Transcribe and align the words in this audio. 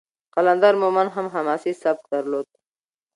قلندر 0.35 0.73
مومند 0.81 1.09
هم 1.15 1.27
حماسي 1.33 1.71
سبک 1.83 2.03
درلود. 2.13 2.47